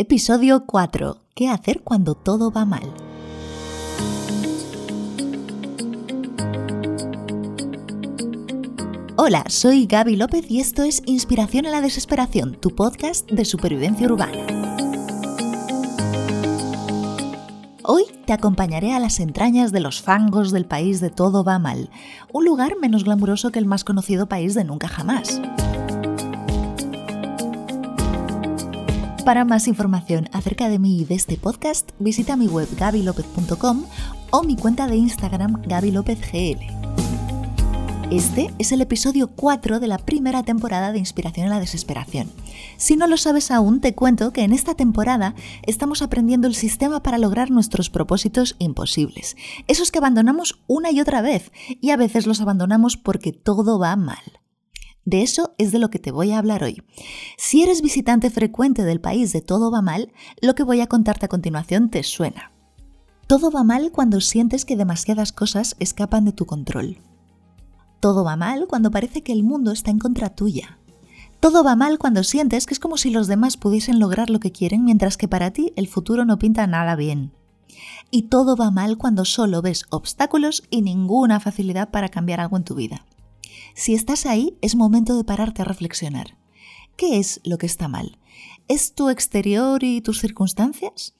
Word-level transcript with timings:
Episodio 0.00 0.64
4. 0.64 1.24
¿Qué 1.34 1.48
hacer 1.48 1.82
cuando 1.82 2.14
todo 2.14 2.52
va 2.52 2.64
mal? 2.64 2.84
Hola, 9.16 9.42
soy 9.48 9.86
Gaby 9.86 10.14
López 10.14 10.48
y 10.48 10.60
esto 10.60 10.84
es 10.84 11.02
Inspiración 11.06 11.66
en 11.66 11.72
la 11.72 11.80
Desesperación, 11.80 12.54
tu 12.60 12.76
podcast 12.76 13.28
de 13.28 13.44
supervivencia 13.44 14.06
urbana. 14.06 14.46
Hoy 17.82 18.04
te 18.24 18.32
acompañaré 18.32 18.92
a 18.92 19.00
las 19.00 19.18
entrañas 19.18 19.72
de 19.72 19.80
los 19.80 20.00
fangos 20.00 20.52
del 20.52 20.64
país 20.64 21.00
de 21.00 21.10
Todo 21.10 21.42
va 21.42 21.58
mal, 21.58 21.90
un 22.32 22.44
lugar 22.44 22.76
menos 22.80 23.02
glamuroso 23.02 23.50
que 23.50 23.58
el 23.58 23.66
más 23.66 23.82
conocido 23.82 24.28
país 24.28 24.54
de 24.54 24.62
Nunca 24.62 24.86
Jamás. 24.86 25.40
Para 29.28 29.44
más 29.44 29.68
información 29.68 30.30
acerca 30.32 30.70
de 30.70 30.78
mí 30.78 31.02
y 31.02 31.04
de 31.04 31.14
este 31.14 31.36
podcast, 31.36 31.90
visita 31.98 32.34
mi 32.34 32.46
web 32.46 32.66
gabilopez.com 32.78 33.84
o 34.30 34.42
mi 34.42 34.56
cuenta 34.56 34.86
de 34.86 34.96
Instagram 34.96 35.60
gabilopezgl. 35.66 36.56
Este 38.10 38.50
es 38.58 38.72
el 38.72 38.80
episodio 38.80 39.26
4 39.26 39.80
de 39.80 39.86
la 39.86 39.98
primera 39.98 40.44
temporada 40.44 40.92
de 40.92 40.98
Inspiración 40.98 41.44
en 41.44 41.50
la 41.50 41.60
Desesperación. 41.60 42.30
Si 42.78 42.96
no 42.96 43.06
lo 43.06 43.18
sabes 43.18 43.50
aún, 43.50 43.82
te 43.82 43.94
cuento 43.94 44.32
que 44.32 44.44
en 44.44 44.54
esta 44.54 44.74
temporada 44.74 45.34
estamos 45.64 46.00
aprendiendo 46.00 46.48
el 46.48 46.54
sistema 46.54 47.02
para 47.02 47.18
lograr 47.18 47.50
nuestros 47.50 47.90
propósitos 47.90 48.56
imposibles. 48.58 49.36
Esos 49.66 49.92
que 49.92 49.98
abandonamos 49.98 50.62
una 50.68 50.90
y 50.90 51.02
otra 51.02 51.20
vez, 51.20 51.52
y 51.82 51.90
a 51.90 51.98
veces 51.98 52.26
los 52.26 52.40
abandonamos 52.40 52.96
porque 52.96 53.34
todo 53.34 53.78
va 53.78 53.94
mal. 53.94 54.40
De 55.08 55.22
eso 55.22 55.54
es 55.56 55.72
de 55.72 55.78
lo 55.78 55.88
que 55.88 55.98
te 55.98 56.10
voy 56.10 56.32
a 56.32 56.38
hablar 56.38 56.62
hoy. 56.62 56.82
Si 57.38 57.62
eres 57.62 57.80
visitante 57.80 58.28
frecuente 58.28 58.84
del 58.84 59.00
país 59.00 59.32
de 59.32 59.40
Todo 59.40 59.70
va 59.70 59.80
mal, 59.80 60.12
lo 60.42 60.54
que 60.54 60.64
voy 60.64 60.82
a 60.82 60.86
contarte 60.86 61.24
a 61.24 61.30
continuación 61.30 61.88
te 61.88 62.02
suena. 62.02 62.52
Todo 63.26 63.50
va 63.50 63.64
mal 63.64 63.90
cuando 63.90 64.20
sientes 64.20 64.66
que 64.66 64.76
demasiadas 64.76 65.32
cosas 65.32 65.76
escapan 65.78 66.26
de 66.26 66.32
tu 66.32 66.44
control. 66.44 66.98
Todo 68.00 68.22
va 68.22 68.36
mal 68.36 68.66
cuando 68.68 68.90
parece 68.90 69.22
que 69.22 69.32
el 69.32 69.44
mundo 69.44 69.72
está 69.72 69.90
en 69.90 69.98
contra 69.98 70.28
tuya. 70.28 70.78
Todo 71.40 71.64
va 71.64 71.74
mal 71.74 71.98
cuando 71.98 72.22
sientes 72.22 72.66
que 72.66 72.74
es 72.74 72.78
como 72.78 72.98
si 72.98 73.08
los 73.08 73.28
demás 73.28 73.56
pudiesen 73.56 73.98
lograr 73.98 74.28
lo 74.28 74.40
que 74.40 74.52
quieren 74.52 74.84
mientras 74.84 75.16
que 75.16 75.26
para 75.26 75.52
ti 75.52 75.72
el 75.76 75.88
futuro 75.88 76.26
no 76.26 76.38
pinta 76.38 76.66
nada 76.66 76.96
bien. 76.96 77.32
Y 78.10 78.24
todo 78.24 78.56
va 78.56 78.70
mal 78.70 78.98
cuando 78.98 79.24
solo 79.24 79.62
ves 79.62 79.86
obstáculos 79.88 80.64
y 80.68 80.82
ninguna 80.82 81.40
facilidad 81.40 81.88
para 81.88 82.10
cambiar 82.10 82.40
algo 82.40 82.58
en 82.58 82.64
tu 82.64 82.74
vida. 82.74 83.06
Si 83.78 83.94
estás 83.94 84.26
ahí, 84.26 84.58
es 84.60 84.74
momento 84.74 85.16
de 85.16 85.22
pararte 85.22 85.62
a 85.62 85.64
reflexionar. 85.64 86.36
¿Qué 86.96 87.20
es 87.20 87.40
lo 87.44 87.58
que 87.58 87.66
está 87.66 87.86
mal? 87.86 88.18
¿Es 88.66 88.92
tu 88.92 89.08
exterior 89.08 89.84
y 89.84 90.00
tus 90.00 90.20
circunstancias? 90.20 91.14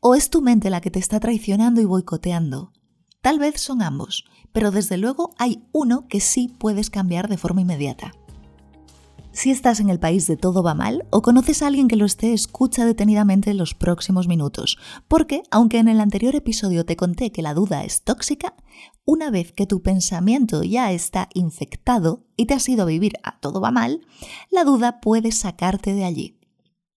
¿O 0.00 0.14
es 0.14 0.30
tu 0.30 0.40
mente 0.40 0.70
la 0.70 0.80
que 0.80 0.90
te 0.90 0.98
está 0.98 1.20
traicionando 1.20 1.82
y 1.82 1.84
boicoteando? 1.84 2.72
Tal 3.20 3.38
vez 3.38 3.60
son 3.60 3.82
ambos, 3.82 4.24
pero 4.52 4.70
desde 4.70 4.96
luego 4.96 5.34
hay 5.36 5.62
uno 5.70 6.08
que 6.08 6.20
sí 6.20 6.50
puedes 6.58 6.88
cambiar 6.88 7.28
de 7.28 7.36
forma 7.36 7.60
inmediata. 7.60 8.14
Si 9.38 9.52
estás 9.52 9.78
en 9.78 9.88
el 9.88 10.00
país 10.00 10.26
de 10.26 10.36
todo 10.36 10.64
va 10.64 10.74
mal 10.74 11.06
o 11.10 11.22
conoces 11.22 11.62
a 11.62 11.68
alguien 11.68 11.86
que 11.86 11.94
lo 11.94 12.06
esté, 12.06 12.32
escucha 12.32 12.84
detenidamente 12.84 13.54
los 13.54 13.72
próximos 13.72 14.26
minutos, 14.26 14.78
porque 15.06 15.44
aunque 15.52 15.78
en 15.78 15.86
el 15.86 16.00
anterior 16.00 16.34
episodio 16.34 16.84
te 16.84 16.96
conté 16.96 17.30
que 17.30 17.40
la 17.40 17.54
duda 17.54 17.84
es 17.84 18.02
tóxica, 18.02 18.56
una 19.04 19.30
vez 19.30 19.52
que 19.52 19.64
tu 19.64 19.80
pensamiento 19.80 20.64
ya 20.64 20.90
está 20.90 21.28
infectado 21.34 22.26
y 22.36 22.46
te 22.46 22.54
has 22.54 22.68
ido 22.68 22.82
a 22.82 22.86
vivir 22.86 23.12
a 23.22 23.38
todo 23.38 23.60
va 23.60 23.70
mal, 23.70 24.00
la 24.50 24.64
duda 24.64 24.98
puede 25.00 25.30
sacarte 25.30 25.94
de 25.94 26.04
allí. 26.04 26.40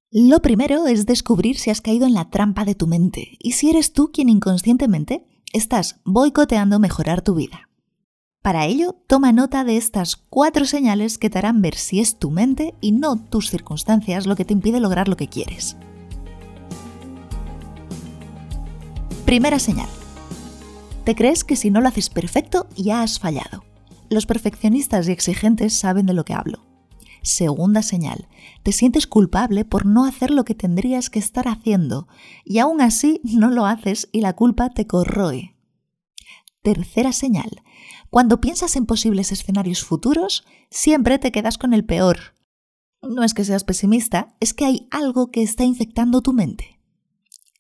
Lo 0.10 0.42
primero 0.42 0.88
es 0.88 1.06
descubrir 1.06 1.60
si 1.60 1.70
has 1.70 1.82
caído 1.82 2.08
en 2.08 2.16
la 2.16 2.32
trampa 2.32 2.66
de 2.66 2.74
tu 2.74 2.88
mente 2.88 3.38
y 3.38 3.52
si 3.52 3.70
eres 3.70 3.94
tú 3.94 4.12
quien 4.12 4.30
inconscientemente 4.30 5.28
estás 5.54 6.00
boicoteando 6.06 6.80
mejorar 6.80 7.22
tu 7.22 7.36
vida. 7.36 7.70
Para 8.42 8.66
ello, 8.66 8.96
toma 9.06 9.32
nota 9.32 9.64
de 9.64 9.78
estas 9.78 10.16
cuatro 10.16 10.66
señales 10.66 11.20
que 11.20 11.30
te 11.30 11.38
harán 11.38 11.62
ver 11.62 11.76
si 11.76 12.00
es 12.00 12.18
tu 12.18 12.32
mente 12.32 12.74
y 12.82 12.92
no 12.92 13.16
tus 13.24 13.52
circunstancias 13.52 14.26
lo 14.26 14.36
que 14.36 14.46
te 14.46 14.54
impide 14.54 14.80
lograr 14.80 15.08
lo 15.08 15.16
que 15.16 15.28
quieres. 15.28 15.78
Primera 19.26 19.60
señal. 19.60 19.88
Te 21.04 21.14
crees 21.14 21.44
que 21.44 21.56
si 21.56 21.70
no 21.70 21.82
lo 21.82 21.88
haces 21.88 22.10
perfecto 22.10 22.68
ya 22.76 23.04
has 23.04 23.20
fallado. 23.20 23.64
Los 24.10 24.26
perfeccionistas 24.26 25.08
y 25.08 25.12
exigentes 25.12 25.74
saben 25.74 26.08
de 26.08 26.14
lo 26.14 26.26
que 26.26 26.34
hablo. 26.34 26.66
Segunda 27.22 27.84
señal. 27.84 28.28
Te 28.64 28.72
sientes 28.72 29.06
culpable 29.06 29.66
por 29.66 29.86
no 29.86 30.04
hacer 30.06 30.32
lo 30.32 30.46
que 30.46 30.56
tendrías 30.56 31.12
que 31.12 31.20
estar 31.20 31.48
haciendo 31.48 32.08
y 32.44 32.58
aún 32.58 32.82
así 32.82 33.22
no 33.24 33.52
lo 33.52 33.68
haces 33.68 34.10
y 34.12 34.22
la 34.22 34.34
culpa 34.34 34.72
te 34.72 34.88
corroe. 34.88 35.56
Tercera 36.64 37.12
señal. 37.12 37.64
Cuando 38.12 38.42
piensas 38.42 38.76
en 38.76 38.86
posibles 38.86 39.32
escenarios 39.32 39.86
futuros, 39.86 40.44
siempre 40.70 41.18
te 41.18 41.32
quedas 41.32 41.58
con 41.58 41.74
el 41.74 41.86
peor. 41.86 42.36
No 43.02 43.24
es 43.24 43.34
que 43.34 43.46
seas 43.46 43.64
pesimista, 43.64 44.36
es 44.42 44.54
que 44.54 44.66
hay 44.66 44.88
algo 44.92 45.32
que 45.32 45.42
está 45.42 45.64
infectando 45.64 46.22
tu 46.22 46.34
mente. 46.34 46.82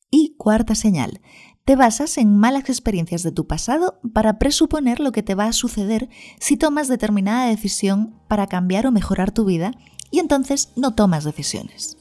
Y 0.10 0.36
cuarta 0.38 0.76
señal, 0.76 1.22
te 1.64 1.78
basas 1.78 2.18
en 2.18 2.36
malas 2.36 2.68
experiencias 2.68 3.24
de 3.24 3.32
tu 3.32 3.48
pasado 3.48 4.02
para 4.14 4.40
presuponer 4.40 5.00
lo 5.00 5.14
que 5.14 5.24
te 5.24 5.36
va 5.36 5.46
a 5.46 5.54
suceder 5.54 6.10
si 6.38 6.58
tomas 6.58 6.90
determinada 6.90 7.46
decisión 7.46 8.20
para 8.28 8.48
cambiar 8.48 8.86
o 8.86 8.92
mejorar 8.92 9.32
tu 9.32 9.46
vida 9.46 9.72
y 10.12 10.20
entonces 10.20 10.74
no 10.76 10.96
tomas 10.96 11.24
decisiones. 11.24 12.01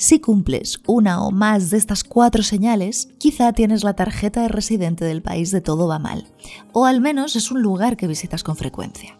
Si 0.00 0.20
cumples 0.20 0.78
una 0.86 1.24
o 1.24 1.32
más 1.32 1.70
de 1.70 1.76
estas 1.76 2.04
cuatro 2.04 2.44
señales, 2.44 3.08
quizá 3.18 3.52
tienes 3.52 3.82
la 3.82 3.94
tarjeta 3.94 4.42
de 4.42 4.46
residente 4.46 5.04
del 5.04 5.22
país 5.22 5.50
de 5.50 5.60
todo 5.60 5.88
va 5.88 5.98
mal, 5.98 6.28
o 6.72 6.86
al 6.86 7.00
menos 7.00 7.34
es 7.34 7.50
un 7.50 7.62
lugar 7.62 7.96
que 7.96 8.06
visitas 8.06 8.44
con 8.44 8.54
frecuencia. 8.54 9.18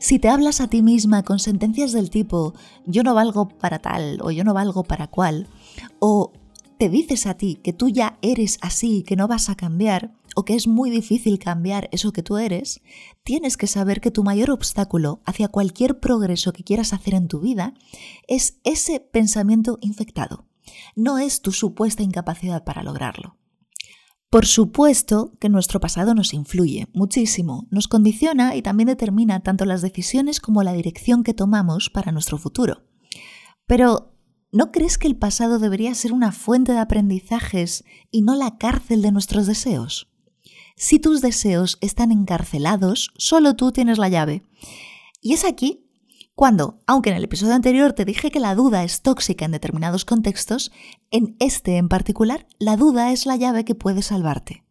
Si 0.00 0.18
te 0.18 0.28
hablas 0.28 0.60
a 0.60 0.66
ti 0.66 0.82
misma 0.82 1.22
con 1.22 1.38
sentencias 1.38 1.92
del 1.92 2.10
tipo 2.10 2.52
yo 2.84 3.04
no 3.04 3.14
valgo 3.14 3.46
para 3.46 3.78
tal 3.78 4.18
o 4.20 4.32
yo 4.32 4.42
no 4.42 4.54
valgo 4.54 4.82
para 4.82 5.06
cual, 5.06 5.46
o 6.00 6.32
te 6.78 6.88
dices 6.88 7.26
a 7.26 7.34
ti 7.34 7.60
que 7.62 7.72
tú 7.72 7.88
ya 7.88 8.18
eres 8.22 8.58
así, 8.60 9.02
que 9.02 9.16
no 9.16 9.28
vas 9.28 9.48
a 9.50 9.56
cambiar, 9.56 10.14
o 10.36 10.44
que 10.44 10.54
es 10.54 10.66
muy 10.66 10.90
difícil 10.90 11.38
cambiar 11.38 11.88
eso 11.92 12.12
que 12.12 12.22
tú 12.22 12.38
eres, 12.38 12.80
tienes 13.24 13.56
que 13.56 13.66
saber 13.66 14.00
que 14.00 14.10
tu 14.10 14.22
mayor 14.22 14.50
obstáculo 14.50 15.20
hacia 15.26 15.48
cualquier 15.48 15.98
progreso 15.98 16.52
que 16.52 16.64
quieras 16.64 16.92
hacer 16.92 17.14
en 17.14 17.28
tu 17.28 17.40
vida 17.40 17.74
es 18.28 18.60
ese 18.64 19.00
pensamiento 19.00 19.78
infectado, 19.80 20.46
no 20.94 21.18
es 21.18 21.42
tu 21.42 21.52
supuesta 21.52 22.02
incapacidad 22.02 22.64
para 22.64 22.82
lograrlo. 22.82 23.36
Por 24.30 24.44
supuesto 24.44 25.32
que 25.40 25.48
nuestro 25.48 25.80
pasado 25.80 26.14
nos 26.14 26.34
influye 26.34 26.86
muchísimo, 26.92 27.66
nos 27.70 27.88
condiciona 27.88 28.56
y 28.56 28.62
también 28.62 28.88
determina 28.88 29.40
tanto 29.40 29.64
las 29.64 29.80
decisiones 29.80 30.38
como 30.38 30.62
la 30.62 30.74
dirección 30.74 31.24
que 31.24 31.32
tomamos 31.32 31.88
para 31.88 32.12
nuestro 32.12 32.36
futuro. 32.36 32.82
Pero, 33.66 34.17
¿no 34.52 34.72
crees 34.72 34.98
que 34.98 35.08
el 35.08 35.16
pasado 35.16 35.58
debería 35.58 35.94
ser 35.94 36.12
una 36.12 36.32
fuente 36.32 36.72
de 36.72 36.78
aprendizajes 36.78 37.84
y 38.10 38.22
no 38.22 38.34
la 38.34 38.58
cárcel 38.58 39.02
de 39.02 39.12
nuestros 39.12 39.46
deseos? 39.46 40.08
Si 40.76 40.98
tus 40.98 41.20
deseos 41.20 41.78
están 41.80 42.12
encarcelados, 42.12 43.10
solo 43.16 43.56
tú 43.56 43.72
tienes 43.72 43.98
la 43.98 44.08
llave. 44.08 44.42
Y 45.20 45.32
es 45.32 45.44
aquí 45.44 45.88
cuando, 46.38 46.78
aunque 46.86 47.10
en 47.10 47.16
el 47.16 47.24
episodio 47.24 47.54
anterior 47.54 47.94
te 47.94 48.04
dije 48.04 48.30
que 48.30 48.38
la 48.38 48.54
duda 48.54 48.84
es 48.84 49.02
tóxica 49.02 49.44
en 49.44 49.50
determinados 49.50 50.04
contextos, 50.04 50.70
en 51.10 51.34
este 51.40 51.78
en 51.78 51.88
particular, 51.88 52.46
la 52.60 52.76
duda 52.76 53.10
es 53.10 53.26
la 53.26 53.34
llave 53.34 53.64
que 53.64 53.74
puede 53.74 54.02
salvarte. 54.02 54.62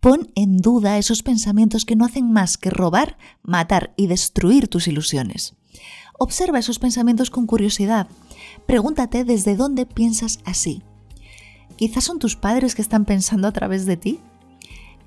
Pon 0.00 0.30
en 0.34 0.58
duda 0.58 0.98
esos 0.98 1.22
pensamientos 1.22 1.86
que 1.86 1.96
no 1.96 2.04
hacen 2.04 2.30
más 2.30 2.58
que 2.58 2.68
robar, 2.68 3.16
matar 3.42 3.94
y 3.96 4.08
destruir 4.08 4.68
tus 4.68 4.86
ilusiones. 4.86 5.54
Observa 6.18 6.58
esos 6.58 6.78
pensamientos 6.78 7.30
con 7.30 7.46
curiosidad. 7.46 8.08
Pregúntate 8.66 9.24
desde 9.24 9.56
dónde 9.56 9.86
piensas 9.86 10.40
así. 10.44 10.82
Quizás 11.76 12.04
son 12.04 12.18
tus 12.18 12.36
padres 12.36 12.74
que 12.74 12.82
están 12.82 13.04
pensando 13.04 13.48
a 13.48 13.52
través 13.52 13.86
de 13.86 13.96
ti 13.96 14.20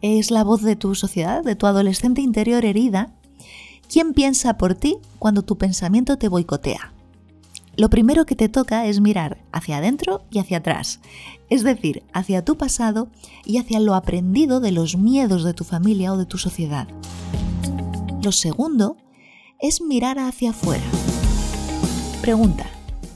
es 0.02 0.32
la 0.32 0.44
voz 0.44 0.62
de 0.62 0.76
tu 0.76 0.96
sociedad, 0.96 1.44
de 1.44 1.56
tu 1.56 1.66
adolescente 1.66 2.22
interior 2.22 2.66
herida, 2.66 3.14
quien 3.90 4.14
piensa 4.14 4.58
por 4.58 4.76
ti 4.76 4.98
cuando 5.20 5.42
tu 5.42 5.58
pensamiento 5.58 6.18
te 6.18 6.28
boicotea. 6.28 6.94
Lo 7.76 7.90
primero 7.90 8.26
que 8.26 8.36
te 8.36 8.50
toca 8.50 8.88
es 8.88 9.02
mirar 9.02 9.38
hacia 9.52 9.78
adentro 9.78 10.24
y 10.32 10.40
hacia 10.40 10.58
atrás, 10.58 11.00
es 11.50 11.64
decir, 11.64 12.04
hacia 12.12 12.44
tu 12.44 12.58
pasado 12.58 13.08
y 13.46 13.58
hacia 13.58 13.80
lo 13.80 13.94
aprendido 13.94 14.60
de 14.60 14.72
los 14.72 14.98
miedos 14.98 15.44
de 15.44 15.54
tu 15.54 15.64
familia 15.64 16.12
o 16.12 16.18
de 16.18 16.26
tu 16.26 16.38
sociedad. 16.38 16.88
Lo 18.24 18.32
segundo 18.32 18.98
es 19.60 19.82
mirar 19.82 20.18
hacia 20.18 20.52
afuera. 20.52 20.84
Pregunta, 22.22 22.66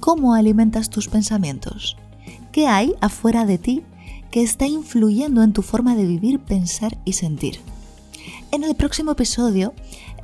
¿cómo 0.01 0.33
alimentas 0.33 0.89
tus 0.89 1.07
pensamientos? 1.07 1.95
¿Qué 2.51 2.68
hay 2.68 2.95
afuera 3.00 3.45
de 3.45 3.57
ti 3.57 3.83
que 4.31 4.42
está 4.42 4.65
influyendo 4.65 5.44
en 5.44 5.53
tu 5.53 5.62
forma 5.62 5.95
de 5.95 6.06
vivir, 6.06 6.39
pensar 6.39 6.98
y 7.06 7.13
sentir. 7.13 7.59
En 8.51 8.63
el 8.63 8.75
próximo 8.75 9.12
episodio 9.12 9.74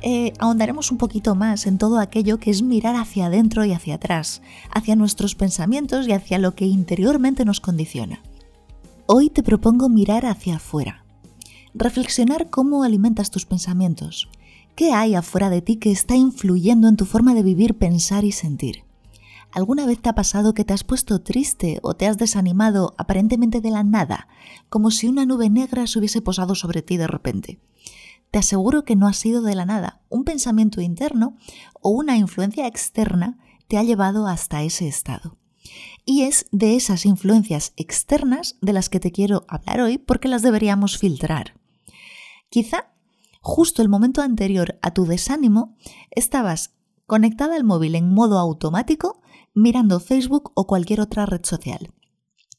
eh, 0.02 0.32
ahondaremos 0.38 0.90
un 0.90 0.98
poquito 0.98 1.34
más 1.34 1.66
en 1.66 1.78
todo 1.78 1.98
aquello 1.98 2.38
que 2.38 2.50
es 2.50 2.62
mirar 2.62 2.96
hacia 2.96 3.26
adentro 3.26 3.64
y 3.64 3.72
hacia 3.72 3.96
atrás, 3.96 4.42
hacia 4.70 4.96
nuestros 4.96 5.34
pensamientos 5.34 6.08
y 6.08 6.12
hacia 6.12 6.38
lo 6.38 6.54
que 6.54 6.64
interiormente 6.64 7.44
nos 7.44 7.60
condiciona. 7.60 8.22
Hoy 9.06 9.30
te 9.30 9.42
propongo 9.42 9.88
mirar 9.88 10.26
hacia 10.26 10.56
afuera, 10.56 11.04
reflexionar 11.74 12.50
cómo 12.50 12.82
alimentas 12.82 13.30
tus 13.30 13.46
pensamientos, 13.46 14.28
qué 14.74 14.92
hay 14.92 15.14
afuera 15.14 15.50
de 15.50 15.62
ti 15.62 15.76
que 15.76 15.90
está 15.90 16.14
influyendo 16.14 16.88
en 16.88 16.96
tu 16.96 17.04
forma 17.04 17.34
de 17.34 17.42
vivir, 17.42 17.76
pensar 17.76 18.24
y 18.24 18.32
sentir. 18.32 18.87
¿Alguna 19.52 19.86
vez 19.86 20.00
te 20.00 20.08
ha 20.08 20.14
pasado 20.14 20.52
que 20.54 20.64
te 20.64 20.74
has 20.74 20.84
puesto 20.84 21.20
triste 21.20 21.78
o 21.82 21.94
te 21.94 22.06
has 22.06 22.18
desanimado 22.18 22.94
aparentemente 22.98 23.60
de 23.60 23.70
la 23.70 23.82
nada, 23.82 24.28
como 24.68 24.90
si 24.90 25.08
una 25.08 25.24
nube 25.24 25.48
negra 25.48 25.86
se 25.86 25.98
hubiese 25.98 26.20
posado 26.20 26.54
sobre 26.54 26.82
ti 26.82 26.96
de 26.96 27.06
repente? 27.06 27.58
Te 28.30 28.38
aseguro 28.38 28.84
que 28.84 28.94
no 28.94 29.06
ha 29.06 29.14
sido 29.14 29.40
de 29.42 29.54
la 29.54 29.64
nada. 29.64 30.02
Un 30.10 30.24
pensamiento 30.24 30.80
interno 30.82 31.36
o 31.80 31.90
una 31.90 32.16
influencia 32.16 32.66
externa 32.66 33.38
te 33.68 33.78
ha 33.78 33.82
llevado 33.82 34.26
hasta 34.26 34.62
ese 34.62 34.86
estado. 34.86 35.36
Y 36.04 36.22
es 36.22 36.46
de 36.52 36.76
esas 36.76 37.06
influencias 37.06 37.72
externas 37.76 38.56
de 38.60 38.72
las 38.72 38.88
que 38.88 39.00
te 39.00 39.12
quiero 39.12 39.44
hablar 39.48 39.80
hoy 39.80 39.98
porque 39.98 40.28
las 40.28 40.42
deberíamos 40.42 40.98
filtrar. 40.98 41.54
Quizá 42.50 42.92
justo 43.40 43.82
el 43.82 43.88
momento 43.88 44.20
anterior 44.20 44.78
a 44.82 44.92
tu 44.92 45.06
desánimo 45.06 45.76
estabas 46.10 46.74
conectada 47.06 47.56
al 47.56 47.64
móvil 47.64 47.94
en 47.94 48.12
modo 48.12 48.38
automático 48.38 49.22
mirando 49.54 50.00
Facebook 50.00 50.52
o 50.54 50.66
cualquier 50.66 51.00
otra 51.00 51.26
red 51.26 51.44
social. 51.44 51.92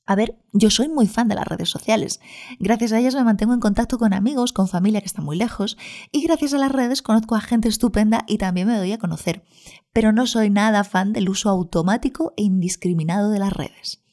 A 0.09 0.15
ver, 0.15 0.39
yo 0.53 0.71
soy 0.71 0.89
muy 0.89 1.05
fan 1.05 1.27
de 1.27 1.35
las 1.35 1.47
redes 1.47 1.69
sociales. 1.69 2.19
Gracias 2.59 2.91
a 2.91 2.99
ellas 2.99 3.13
me 3.13 3.23
mantengo 3.23 3.53
en 3.53 3.59
contacto 3.59 3.99
con 3.99 4.11
amigos, 4.11 4.53
con 4.53 4.67
familia 4.67 5.01
que 5.01 5.05
está 5.05 5.21
muy 5.21 5.37
lejos, 5.37 5.77
y 6.11 6.23
gracias 6.23 6.55
a 6.55 6.57
las 6.57 6.71
redes 6.71 7.03
conozco 7.03 7.35
a 7.35 7.41
gente 7.41 7.67
estupenda 7.67 8.25
y 8.27 8.39
también 8.39 8.67
me 8.67 8.75
doy 8.75 8.91
a 8.91 8.97
conocer. 8.97 9.45
Pero 9.93 10.11
no 10.11 10.25
soy 10.25 10.49
nada 10.49 10.83
fan 10.83 11.13
del 11.13 11.29
uso 11.29 11.47
automático 11.49 12.33
e 12.37 12.41
indiscriminado 12.41 13.29
de 13.29 13.37
las 13.37 13.53
redes. 13.53 14.03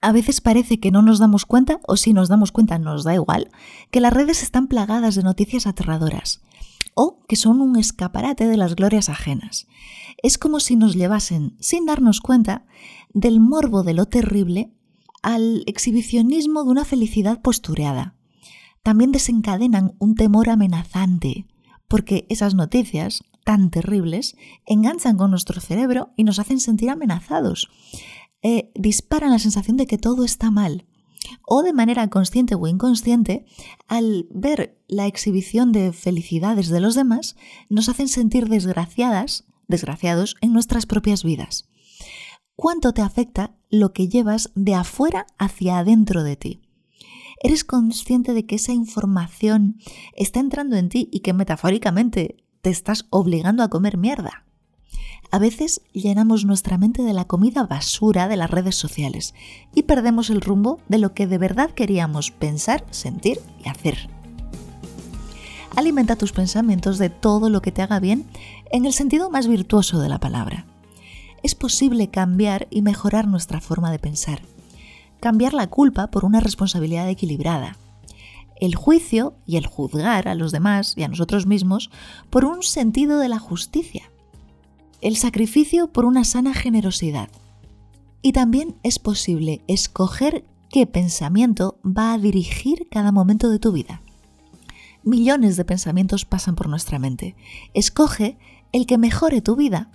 A 0.00 0.12
veces 0.12 0.40
parece 0.40 0.80
que 0.80 0.90
no 0.90 1.02
nos 1.02 1.18
damos 1.18 1.44
cuenta, 1.44 1.80
o 1.86 1.98
si 1.98 2.14
nos 2.14 2.30
damos 2.30 2.50
cuenta 2.50 2.78
nos 2.78 3.04
da 3.04 3.14
igual, 3.14 3.50
que 3.90 4.00
las 4.00 4.14
redes 4.14 4.42
están 4.42 4.66
plagadas 4.66 5.14
de 5.14 5.24
noticias 5.24 5.66
aterradoras, 5.66 6.40
o 7.00 7.24
que 7.28 7.36
son 7.36 7.60
un 7.60 7.76
escaparate 7.76 8.48
de 8.48 8.56
las 8.56 8.74
glorias 8.74 9.08
ajenas. 9.08 9.68
Es 10.20 10.36
como 10.36 10.58
si 10.58 10.74
nos 10.74 10.96
llevasen, 10.96 11.56
sin 11.60 11.86
darnos 11.86 12.20
cuenta, 12.20 12.66
del 13.14 13.38
morbo 13.38 13.84
de 13.84 13.94
lo 13.94 14.06
terrible 14.06 14.72
al 15.22 15.62
exhibicionismo 15.66 16.64
de 16.64 16.70
una 16.70 16.84
felicidad 16.84 17.40
postureada. 17.40 18.16
También 18.82 19.12
desencadenan 19.12 19.94
un 20.00 20.16
temor 20.16 20.50
amenazante, 20.50 21.46
porque 21.86 22.26
esas 22.30 22.56
noticias 22.56 23.22
tan 23.44 23.70
terribles 23.70 24.36
enganchan 24.66 25.16
con 25.16 25.30
nuestro 25.30 25.60
cerebro 25.60 26.10
y 26.16 26.24
nos 26.24 26.40
hacen 26.40 26.58
sentir 26.58 26.90
amenazados. 26.90 27.70
Eh, 28.42 28.72
disparan 28.74 29.30
la 29.30 29.38
sensación 29.38 29.76
de 29.76 29.86
que 29.86 29.98
todo 29.98 30.24
está 30.24 30.50
mal. 30.50 30.87
O 31.46 31.62
de 31.62 31.72
manera 31.72 32.08
consciente 32.08 32.54
o 32.54 32.66
inconsciente, 32.66 33.46
al 33.86 34.26
ver 34.30 34.78
la 34.88 35.06
exhibición 35.06 35.72
de 35.72 35.92
felicidades 35.92 36.68
de 36.68 36.80
los 36.80 36.94
demás, 36.94 37.36
nos 37.68 37.88
hacen 37.88 38.08
sentir 38.08 38.48
desgraciadas, 38.48 39.46
desgraciados 39.66 40.36
en 40.40 40.52
nuestras 40.52 40.86
propias 40.86 41.24
vidas 41.24 41.68
cuánto 42.58 42.92
te 42.92 43.02
afecta 43.02 43.54
lo 43.70 43.92
que 43.92 44.08
llevas 44.08 44.50
de 44.56 44.74
afuera 44.74 45.28
hacia 45.38 45.78
adentro 45.78 46.24
de 46.24 46.34
ti. 46.34 46.60
¿Eres 47.40 47.62
consciente 47.62 48.32
de 48.32 48.46
que 48.46 48.56
esa 48.56 48.72
información 48.72 49.78
está 50.16 50.40
entrando 50.40 50.74
en 50.74 50.88
ti 50.88 51.08
y 51.12 51.20
que 51.20 51.32
metafóricamente 51.32 52.42
te 52.60 52.70
estás 52.70 53.06
obligando 53.10 53.62
a 53.62 53.70
comer 53.70 53.96
mierda? 53.96 54.47
A 55.30 55.38
veces 55.38 55.82
llenamos 55.92 56.44
nuestra 56.44 56.78
mente 56.78 57.02
de 57.02 57.12
la 57.12 57.26
comida 57.26 57.64
basura 57.64 58.28
de 58.28 58.36
las 58.36 58.50
redes 58.50 58.76
sociales 58.76 59.34
y 59.74 59.82
perdemos 59.82 60.30
el 60.30 60.40
rumbo 60.40 60.80
de 60.88 60.98
lo 60.98 61.12
que 61.12 61.26
de 61.26 61.38
verdad 61.38 61.70
queríamos 61.70 62.30
pensar, 62.30 62.84
sentir 62.90 63.38
y 63.64 63.68
hacer. 63.68 64.08
Alimenta 65.76 66.16
tus 66.16 66.32
pensamientos 66.32 66.98
de 66.98 67.10
todo 67.10 67.50
lo 67.50 67.60
que 67.62 67.72
te 67.72 67.82
haga 67.82 68.00
bien 68.00 68.24
en 68.72 68.86
el 68.86 68.92
sentido 68.92 69.30
más 69.30 69.46
virtuoso 69.46 70.00
de 70.00 70.08
la 70.08 70.18
palabra 70.18 70.66
es 71.42 71.54
posible 71.54 72.08
cambiar 72.08 72.66
y 72.70 72.82
mejorar 72.82 73.26
nuestra 73.26 73.60
forma 73.60 73.90
de 73.90 73.98
pensar. 73.98 74.42
Cambiar 75.20 75.54
la 75.54 75.68
culpa 75.68 76.08
por 76.08 76.24
una 76.24 76.40
responsabilidad 76.40 77.08
equilibrada. 77.08 77.76
El 78.60 78.74
juicio 78.74 79.34
y 79.46 79.56
el 79.56 79.66
juzgar 79.66 80.28
a 80.28 80.34
los 80.34 80.52
demás 80.52 80.94
y 80.96 81.04
a 81.04 81.08
nosotros 81.08 81.46
mismos 81.46 81.90
por 82.30 82.44
un 82.44 82.62
sentido 82.62 83.18
de 83.18 83.28
la 83.28 83.38
justicia. 83.38 84.10
El 85.00 85.16
sacrificio 85.16 85.92
por 85.92 86.04
una 86.04 86.24
sana 86.24 86.54
generosidad. 86.54 87.28
Y 88.22 88.32
también 88.32 88.76
es 88.82 88.98
posible 88.98 89.62
escoger 89.68 90.44
qué 90.70 90.86
pensamiento 90.86 91.78
va 91.84 92.12
a 92.12 92.18
dirigir 92.18 92.88
cada 92.90 93.12
momento 93.12 93.48
de 93.48 93.58
tu 93.58 93.72
vida. 93.72 94.02
Millones 95.04 95.56
de 95.56 95.64
pensamientos 95.64 96.24
pasan 96.24 96.54
por 96.56 96.68
nuestra 96.68 96.98
mente. 96.98 97.36
Escoge 97.74 98.36
el 98.72 98.86
que 98.86 98.98
mejore 98.98 99.40
tu 99.40 99.56
vida 99.56 99.90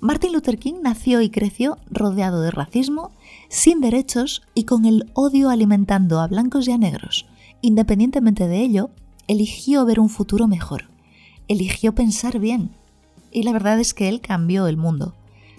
Martin 0.00 0.32
Luther 0.32 0.58
King 0.58 0.80
nació 0.82 1.20
y 1.20 1.30
creció 1.30 1.78
rodeado 1.90 2.40
de 2.42 2.50
racismo, 2.50 3.12
sin 3.48 3.80
derechos 3.80 4.42
y 4.54 4.64
con 4.64 4.84
el 4.84 5.10
odio 5.14 5.50
alimentando 5.50 6.20
a 6.20 6.26
blancos 6.26 6.66
y 6.68 6.72
a 6.72 6.78
negros. 6.78 7.26
Independientemente 7.60 8.48
de 8.48 8.60
ello, 8.60 8.90
eligió 9.28 9.84
ver 9.84 10.00
un 10.00 10.08
futuro 10.08 10.48
mejor. 10.48 10.88
Eligió 11.48 11.94
pensar 11.94 12.38
bien. 12.38 12.70
Y 13.32 13.42
la 13.42 13.52
verdad 13.52 13.80
es 13.80 13.94
que 13.94 14.08
él 14.08 14.20
cambió 14.20 14.66
el 14.66 14.76
mundo. 14.76 15.14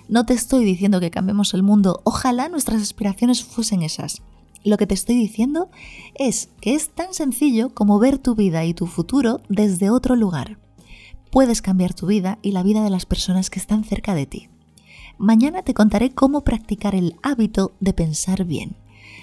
No 0.07 0.25
te 0.25 0.33
estoy 0.33 0.63
diciendo 0.65 0.99
que 0.99 1.11
cambiemos 1.11 1.53
el 1.53 1.63
mundo, 1.63 2.01
ojalá 2.03 2.49
nuestras 2.49 2.81
aspiraciones 2.81 3.43
fuesen 3.43 3.81
esas. 3.81 4.21
Lo 4.63 4.77
que 4.77 4.87
te 4.87 4.93
estoy 4.93 5.15
diciendo 5.15 5.69
es 6.15 6.49
que 6.61 6.75
es 6.75 6.89
tan 6.89 7.13
sencillo 7.13 7.73
como 7.73 7.99
ver 7.99 8.17
tu 8.17 8.35
vida 8.35 8.63
y 8.65 8.73
tu 8.73 8.85
futuro 8.85 9.41
desde 9.49 9.89
otro 9.89 10.15
lugar 10.15 10.57
puedes 11.33 11.63
cambiar 11.63 11.95
tu 11.95 12.05
vida 12.05 12.37
y 12.43 12.51
la 12.51 12.61
vida 12.61 12.83
de 12.83 12.91
las 12.91 13.07
personas 13.07 13.49
que 13.49 13.57
están 13.57 13.83
cerca 13.83 14.13
de 14.13 14.27
ti. 14.27 14.49
Mañana 15.17 15.63
te 15.63 15.73
contaré 15.73 16.11
cómo 16.11 16.43
practicar 16.43 16.93
el 16.93 17.15
hábito 17.23 17.71
de 17.79 17.91
pensar 17.91 18.45
bien. 18.45 18.75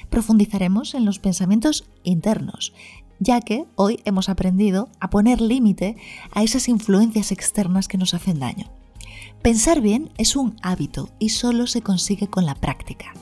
Profundizaremos 0.09 0.95
en 0.95 1.05
los 1.05 1.21
pensamientos 1.21 1.89
internos, 2.03 2.73
ya 3.21 3.41
que 3.41 3.67
hoy 3.77 4.01
hemos 4.05 4.29
aprendido 4.29 4.89
a 4.99 5.11
poner 5.11 5.41
límite 5.41 5.97
a 6.33 6.43
esas 6.43 6.69
influencias 6.69 7.31
externas 7.31 7.87
que 7.87 7.99
nos 7.99 8.15
hacen 8.15 8.41
daño. 8.41 8.67
Pensar 9.43 9.81
bien 9.81 10.11
es 10.19 10.35
un 10.35 10.57
hábito 10.63 11.11
y 11.19 11.29
solo 11.29 11.67
se 11.67 11.83
consigue 11.83 12.27
con 12.27 12.45
la 12.45 12.55
práctica. 12.55 13.13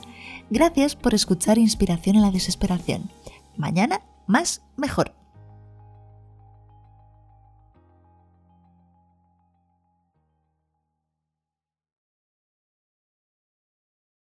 Gracias 0.49 0.95
por 0.95 1.13
escuchar 1.13 1.57
Inspiración 1.57 2.15
en 2.15 2.23
la 2.23 2.31
Desesperación. 2.31 3.11
Mañana, 3.55 4.01
más, 4.25 4.61
mejor. 4.77 5.18